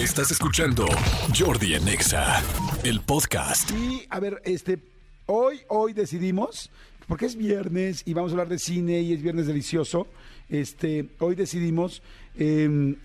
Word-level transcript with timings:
Estás 0.00 0.30
escuchando 0.30 0.86
Jordi 1.38 1.74
en 1.74 1.86
Exa, 1.86 2.42
el 2.84 3.02
podcast. 3.02 3.70
Y 3.72 4.06
a 4.08 4.18
ver, 4.18 4.40
este, 4.46 4.78
hoy, 5.26 5.60
hoy 5.68 5.92
decidimos, 5.92 6.70
porque 7.06 7.26
es 7.26 7.36
viernes 7.36 8.02
y 8.06 8.14
vamos 8.14 8.30
a 8.30 8.32
hablar 8.32 8.48
de 8.48 8.58
cine 8.58 9.02
y 9.02 9.12
es 9.12 9.20
viernes 9.20 9.46
delicioso, 9.46 10.06
este, 10.48 11.10
hoy 11.18 11.34
decidimos 11.34 12.02
em, 12.34 12.96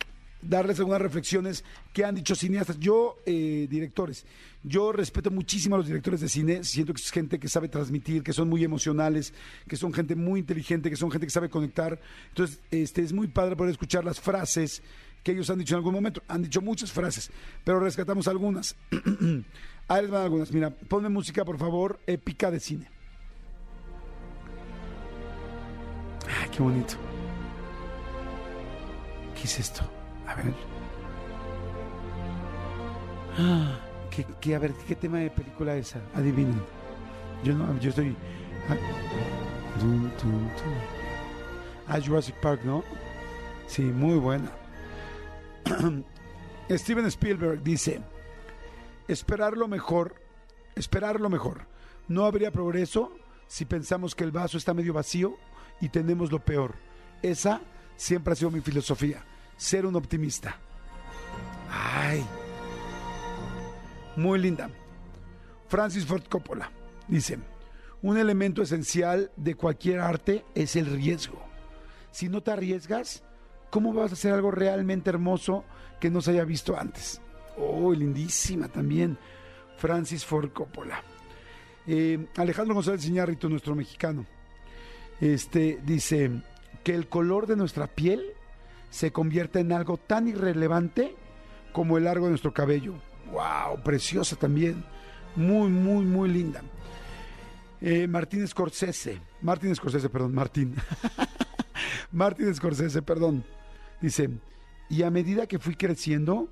darles 0.42 0.79
algunas 0.79 1.02
reflexiones 1.02 1.66
que 1.92 2.05
han 2.05 2.16
dicho 2.16 2.34
cineastas. 2.34 2.79
Yo, 2.79 3.18
eh, 3.26 3.68
directores, 3.70 4.26
yo 4.64 4.94
respeto 4.94 5.30
muchísimo 5.32 5.76
a 5.76 5.80
los 5.80 5.88
directores 5.88 6.22
de 6.22 6.30
cine, 6.30 6.64
siento 6.64 6.94
que 6.94 7.02
es 7.02 7.12
gente 7.12 7.40
que 7.40 7.50
sabe 7.50 7.68
transmitir, 7.68 8.24
que 8.24 8.32
son 8.32 8.48
muy 8.48 8.64
emocionales, 8.64 9.34
que 9.68 9.76
son 9.76 9.92
gente 9.92 10.16
muy 10.16 10.40
inteligente, 10.40 10.90
que 10.90 10.96
son 10.96 11.12
gente 11.12 11.28
que 11.28 11.32
sabe 11.32 11.50
conectar. 11.50 12.00
Entonces, 12.30 12.62
este, 12.72 13.02
es 13.02 13.12
muy 13.12 13.28
padre 13.28 13.58
poder 13.58 13.74
escuchar 13.74 14.06
las 14.06 14.22
frases 14.22 14.82
que 15.26 15.31
ellos 15.31 15.49
han 15.49 15.57
dicho 15.57 15.73
en 15.73 15.78
algún 15.79 15.96
momento. 15.96 16.21
Han 16.27 16.44
dicho 16.44 16.62
muchas 16.62 16.91
frases, 16.91 17.31
pero 17.63 17.80
rescatamos 17.80 18.27
algunas. 18.27 18.75
Ahí 19.88 20.03
les 20.03 20.11
van 20.11 20.21
algunas. 20.21 20.52
Mira, 20.52 20.70
ponme 20.70 21.09
música, 21.09 21.43
por 21.43 21.57
favor, 21.57 21.99
épica 22.05 22.52
de 22.52 22.59
cine. 22.59 22.88
Ay, 26.41 26.49
qué 26.55 26.61
bonito. 26.61 26.93
¿Qué 29.35 29.43
es 29.45 29.59
esto? 29.59 29.81
A 30.27 30.35
ver. 30.35 30.53
Ah, 33.39 33.80
¿qué, 34.11 34.25
qué- 34.39 34.55
a 34.55 34.59
ver, 34.59 34.73
¿qué 34.88 34.95
tema 34.95 35.17
de 35.17 35.31
película 35.31 35.75
es 35.75 35.88
esa? 35.89 36.02
Adivinen. 36.13 36.61
Yo 37.44 37.53
no, 37.53 37.77
yo 37.80 37.89
estoy. 37.89 38.16
Ah. 38.69 38.75
Ah, 41.88 41.99
Jurassic 41.99 42.35
Park, 42.35 42.61
¿no? 42.63 42.83
Sí, 43.67 43.81
muy 43.81 44.16
buena. 44.19 44.52
Steven 46.70 47.05
Spielberg 47.05 47.63
dice, 47.63 48.02
esperar 49.07 49.57
lo 49.57 49.67
mejor, 49.67 50.16
esperar 50.75 51.19
lo 51.19 51.30
mejor. 51.30 51.67
No 52.08 52.25
habría 52.25 52.52
progreso 52.52 53.11
si 53.47 53.66
pensamos 53.66 54.16
que 54.16 54.23
el 54.23 54.31
vaso 54.31 54.58
está 54.58 54.73
medio 54.73 54.94
vacío 54.94 55.38
y 55.81 55.89
tenemos 55.89 56.31
lo 56.31 56.39
peor. 56.39 56.75
Esa 57.22 57.61
siempre 57.95 58.33
ha 58.33 58.35
sido 58.35 58.52
mi 58.52 58.61
filosofía, 58.61 59.23
ser 59.58 59.85
un 59.85 59.95
optimista. 59.95 60.58
Ay, 61.72 62.25
muy 64.16 64.39
linda. 64.39 64.69
Francis 65.67 66.05
Ford 66.05 66.23
Coppola 66.30 66.72
dice, 67.07 67.39
un 68.02 68.17
elemento 68.17 68.61
esencial 68.61 69.31
de 69.35 69.55
cualquier 69.55 70.00
arte 70.00 70.45
es 70.53 70.75
el 70.75 70.85
riesgo. 70.85 71.41
Si 72.11 72.30
no 72.30 72.41
te 72.41 72.52
arriesgas, 72.52 73.23
¿cómo 73.76 73.92
vas 73.92 74.12
a 74.12 74.14
hacer 74.14 74.31
algo 74.31 74.52
realmente 74.52 75.09
hermoso 75.09 75.66
que 76.00 76.09
no 76.09 76.22
se 76.22 76.31
haya 76.31 76.45
visto 76.45 76.80
antes? 76.80 77.20
Oh, 77.58 77.92
lindísima 77.92 78.70
también. 78.70 79.18
Francis 79.76 80.23
Ford 80.23 80.52
Coppola. 80.54 81.04
Eh, 81.86 82.26
Alejandro 82.38 82.73
González 82.73 83.06
Iñárritu, 83.06 83.50
nuestro 83.50 83.76
mexicano, 83.76 84.26
este, 85.20 85.81
dice 85.84 86.31
que 86.86 86.96
el 86.96 87.09
color 87.09 87.48
de 87.48 87.58
nuestra 87.58 87.88
piel 87.88 88.23
se 88.90 89.12
convierte 89.12 89.59
en 89.59 89.73
algo 89.73 89.98
tan 89.98 90.30
irrelevante 90.30 91.14
como 91.73 91.98
el 91.98 92.06
largo 92.06 92.28
de 92.28 92.30
nuestro 92.30 92.53
cabello. 92.53 92.94
¡Wow! 93.30 93.84
Preciosa 93.84 94.38
también. 94.38 94.86
Muy, 95.36 95.68
muy, 95.68 96.06
muy 96.06 96.30
linda. 96.30 96.62
Eh, 97.81 98.08
Martín 98.08 98.48
Scorsese. 98.48 99.20
Martín 99.42 99.76
Scorsese, 99.76 100.08
perdón, 100.08 100.34
Martín. 100.34 100.76
Martin 102.14 102.56
Scorsese, 102.56 103.02
perdón, 103.02 103.44
dice, 104.01 104.29
y 104.89 105.03
a 105.03 105.11
medida 105.11 105.47
que 105.47 105.59
fui 105.59 105.75
creciendo, 105.75 106.49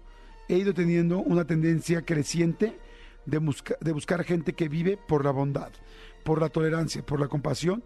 he 0.47 0.57
ido 0.57 0.73
teniendo 0.73 1.19
una 1.19 1.45
tendencia 1.45 2.01
creciente 2.03 2.79
de, 3.25 3.39
de 3.79 3.91
buscar 3.91 4.23
gente 4.23 4.53
que 4.53 4.69
vive 4.69 4.97
por 4.97 5.23
la 5.23 5.31
bondad, 5.31 5.71
por 6.23 6.41
la 6.41 6.49
tolerancia, 6.49 7.05
por 7.05 7.19
la 7.19 7.27
compasión, 7.27 7.83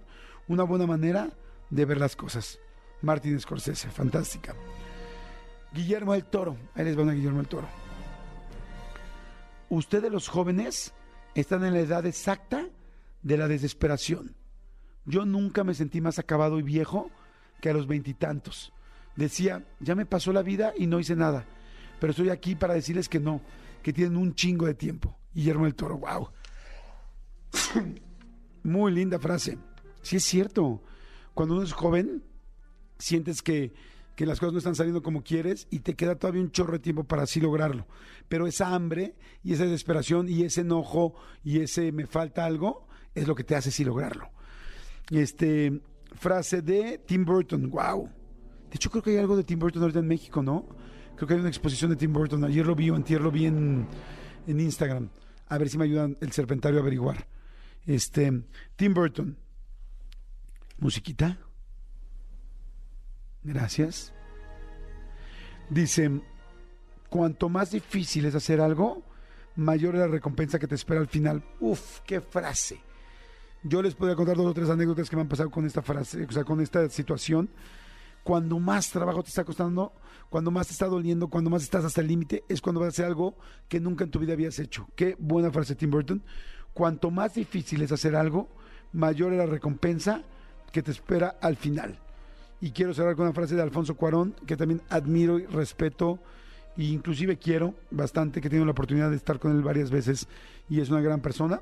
una 0.48 0.64
buena 0.64 0.88
manera 0.88 1.30
de 1.70 1.86
ver 1.86 1.98
las 1.98 2.16
cosas. 2.16 2.60
Martin 3.02 3.40
Scorsese, 3.40 3.90
fantástica. 3.90 4.56
Guillermo 5.74 6.14
del 6.14 6.26
Toro, 6.26 6.58
ahí 6.74 6.86
les 6.86 6.96
van 6.96 7.10
a 7.10 7.14
Guillermo 7.14 7.38
del 7.38 7.48
Toro. 7.48 7.68
Ustedes 9.70 10.12
los 10.12 10.30
jóvenes 10.30 10.94
están 11.36 11.66
en 11.66 11.74
la 11.74 11.82
edad 11.82 12.06
exacta 12.06 12.70
de 13.22 13.38
la 13.38 13.48
desesperación. 13.48 14.36
Yo 15.06 15.26
nunca 15.26 15.64
me 15.64 15.74
sentí 15.74 16.02
más 16.02 16.20
acabado 16.20 16.58
y 16.60 16.64
viejo 16.64 17.12
que 17.62 17.70
a 17.70 17.74
los 17.74 17.86
veintitantos. 17.86 18.74
Decía, 19.18 19.66
ya 19.80 19.96
me 19.96 20.06
pasó 20.06 20.32
la 20.32 20.44
vida 20.44 20.74
y 20.78 20.88
no 20.88 21.00
hice 21.00 21.16
nada, 21.16 21.46
pero 22.00 22.12
estoy 22.12 22.30
aquí 22.30 22.56
para 22.56 22.76
decirles 22.76 23.10
que 23.10 23.20
no, 23.20 23.42
que 23.82 23.92
tienen 23.92 24.16
un 24.16 24.36
chingo 24.36 24.68
de 24.68 24.76
tiempo. 24.76 25.18
Guillermo 25.34 25.66
del 25.66 25.76
Toro, 25.76 25.98
wow. 25.98 26.30
Muy 28.64 28.92
linda 28.92 29.20
frase. 29.20 29.58
Sí 30.02 30.18
es 30.18 30.24
cierto. 30.24 30.84
Cuando 31.34 31.56
uno 31.56 31.64
es 31.64 31.74
joven, 31.74 32.24
sientes 33.00 33.42
que, 33.42 33.74
que 34.16 34.26
las 34.26 34.40
cosas 34.40 34.54
no 34.54 34.60
están 34.60 34.76
saliendo 34.76 35.02
como 35.02 35.24
quieres 35.24 35.68
y 35.70 35.80
te 35.80 35.96
queda 35.96 36.16
todavía 36.16 36.42
un 36.42 36.52
chorro 36.52 36.74
de 36.74 36.80
tiempo 36.80 37.04
para 37.04 37.24
así 37.24 37.42
lograrlo. 37.42 37.88
Pero 38.30 38.48
esa 38.48 38.74
hambre 38.74 39.16
y 39.44 39.54
esa 39.54 39.64
desesperación 39.64 40.30
y 40.30 40.44
ese 40.44 40.62
enojo 40.62 41.16
y 41.44 41.62
ese 41.62 41.92
me 41.92 42.06
falta 42.06 42.46
algo 42.46 42.88
es 43.16 43.28
lo 43.28 43.36
que 43.36 43.44
te 43.44 43.56
hace 43.56 43.72
sí 43.72 43.84
lograrlo. 43.84 44.30
Este, 45.10 45.82
frase 46.14 46.62
de 46.62 47.00
Tim 47.00 47.26
Burton, 47.26 47.70
wow. 47.70 48.10
De 48.70 48.76
hecho, 48.76 48.90
creo 48.90 49.02
que 49.02 49.12
hay 49.12 49.18
algo 49.18 49.36
de 49.38 49.44
Tim 49.44 49.60
Burton 49.60 49.82
ahorita 49.82 50.00
en 50.00 50.08
México, 50.08 50.44
¿no? 50.44 50.66
Creo 51.16 51.28
que 51.28 51.34
hay 51.34 51.40
una 51.40 51.50
exposición 51.50 51.90
de 51.90 51.96
Tim 51.98 52.14
Burton. 52.14 52.44
Ayer 52.44 52.66
lo 52.66 52.76
vi, 52.76 52.90
o 52.90 52.96
antier 52.96 53.22
lo 53.22 53.32
vi 53.32 53.46
en, 53.46 53.88
en 54.46 54.60
Instagram. 54.60 55.10
A 55.48 55.58
ver 55.58 55.70
si 55.70 55.78
me 55.78 55.86
ayudan 55.86 56.18
el 56.22 56.32
serpentario 56.32 56.80
a 56.80 56.82
averiguar. 56.82 57.28
Este, 57.86 58.44
Tim 58.76 58.94
Burton. 58.94 59.38
Musiquita. 60.80 61.38
Gracias. 63.44 64.14
Dice, 65.70 66.22
cuanto 67.10 67.50
más 67.50 67.72
difícil 67.72 68.26
es 68.26 68.36
hacer 68.36 68.62
algo, 68.62 69.04
mayor 69.56 69.96
es 69.96 70.02
la 70.02 70.08
recompensa 70.08 70.60
que 70.60 70.68
te 70.68 70.76
espera 70.76 71.00
al 71.00 71.08
final. 71.08 71.44
Uf, 71.60 72.02
qué 72.02 72.22
frase. 72.22 72.80
Yo 73.64 73.82
les 73.82 73.96
podría 73.96 74.16
contar 74.16 74.38
dos 74.38 74.46
o 74.46 74.54
tres 74.54 74.70
anécdotas 74.70 75.10
que 75.10 75.16
me 75.16 75.24
han 75.24 75.28
pasado 75.28 75.50
con 75.50 75.66
esta 75.66 75.82
frase, 75.82 76.26
o 76.26 76.32
sea, 76.32 76.44
con 76.44 76.62
esta 76.62 76.88
situación. 76.90 77.50
Cuando 78.28 78.60
más 78.60 78.90
trabajo 78.90 79.24
te 79.24 79.30
está 79.30 79.46
costando, 79.46 79.94
cuando 80.30 80.52
más 80.52 80.68
te 80.68 80.74
está 80.74 80.88
doliendo, 80.88 81.30
cuando 81.30 81.50
más 81.50 81.64
estás 81.64 81.86
hasta 81.86 82.02
el 82.02 82.08
límite, 82.08 82.44
es 82.50 82.60
cuando 82.60 82.82
vas 82.82 82.88
a 82.88 82.90
hacer 82.90 83.06
algo 83.06 83.38
que 83.70 83.80
nunca 83.80 84.04
en 84.04 84.12
tu 84.12 84.20
vida 84.20 84.34
habías 84.34 84.60
hecho. 84.60 84.86
Qué 84.98 85.16
buena 85.18 85.50
frase, 85.50 85.76
Tim 85.76 85.90
Burton. 85.92 86.22
Cuanto 86.74 87.10
más 87.10 87.36
difícil 87.36 87.84
es 87.84 87.94
hacer 87.94 88.18
algo, 88.18 88.50
mayor 88.92 89.32
es 89.32 89.38
la 89.38 89.46
recompensa 89.46 90.24
que 90.74 90.84
te 90.84 90.92
espera 90.92 91.38
al 91.40 91.56
final. 91.56 92.00
Y 92.60 92.72
quiero 92.72 92.94
cerrar 92.94 93.16
con 93.16 93.28
una 93.28 93.34
frase 93.34 93.56
de 93.56 93.62
Alfonso 93.62 93.96
Cuarón, 93.96 94.36
que 94.46 94.58
también 94.58 94.82
admiro 94.90 95.40
y 95.40 95.46
respeto, 95.46 96.20
e 96.76 96.84
inclusive 96.84 97.38
quiero 97.38 97.76
bastante, 97.92 98.42
que 98.42 98.48
he 98.48 98.50
tenido 98.50 98.66
la 98.66 98.74
oportunidad 98.74 99.10
de 99.10 99.16
estar 99.16 99.40
con 99.40 99.56
él 99.56 99.64
varias 99.64 99.90
veces, 99.90 100.28
y 100.68 100.82
es 100.82 100.90
una 100.90 101.00
gran 101.00 101.22
persona. 101.22 101.62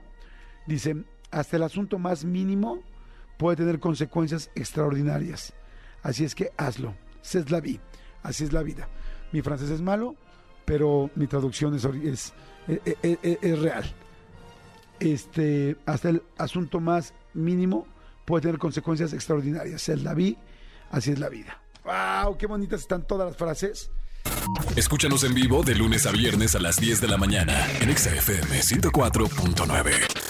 Dice, 0.66 0.96
hasta 1.30 1.58
el 1.58 1.62
asunto 1.62 2.00
más 2.00 2.26
mínimo 2.26 2.82
puede 3.38 3.56
tener 3.56 3.80
consecuencias 3.80 4.50
extraordinarias. 4.56 5.53
Así 6.05 6.23
es 6.23 6.35
que 6.35 6.51
hazlo. 6.55 6.93
C'est 7.23 7.49
la 7.49 7.59
vie. 7.59 7.79
Así 8.21 8.43
es 8.43 8.53
la 8.53 8.61
vida. 8.61 8.88
Mi 9.31 9.41
francés 9.41 9.71
es 9.71 9.81
malo, 9.81 10.16
pero 10.63 11.09
mi 11.16 11.25
traducción 11.25 11.73
es, 11.75 11.83
es, 11.85 12.33
es- 12.67 12.81
es- 13.01 13.17
es- 13.23 13.38
es 13.41 13.59
real. 13.59 13.83
Este, 14.99 15.75
hasta 15.85 16.09
el 16.09 16.21
asunto 16.38 16.79
más 16.79 17.13
mínimo 17.33 17.88
puede 18.23 18.43
tener 18.43 18.59
consecuencias 18.59 19.13
extraordinarias. 19.13 19.81
C'est 19.81 19.99
la 20.03 20.13
vie. 20.13 20.38
Así 20.91 21.11
es 21.11 21.19
la 21.19 21.29
vida. 21.29 21.59
¡Wow! 21.83 22.37
¡Qué 22.37 22.45
bonitas 22.47 22.81
están 22.81 23.05
todas 23.07 23.27
las 23.27 23.35
frases! 23.37 23.89
Escúchanos 24.75 25.23
en 25.23 25.33
vivo 25.33 25.63
de 25.63 25.73
lunes 25.75 26.05
a 26.05 26.11
viernes 26.11 26.55
a 26.55 26.59
las 26.59 26.78
10 26.78 27.01
de 27.01 27.08
la 27.08 27.17
mañana 27.17 27.66
en 27.81 27.90
Exa 27.90 28.13
FM 28.13 28.61
104.9. 28.61 30.24